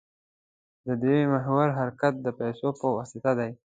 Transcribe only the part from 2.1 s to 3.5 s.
د پیسو په واسطه